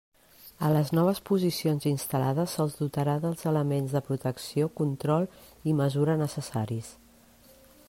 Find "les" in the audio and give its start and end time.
0.75-0.91